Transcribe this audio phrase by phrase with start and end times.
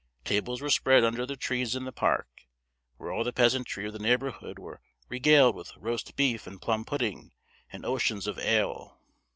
[0.25, 2.27] Tables were spread under the trees in the park,
[2.97, 7.33] where all the peasantry of the neighbourhood were regaled with roast beef and plum pudding,
[7.71, 8.97] and oceans of ale.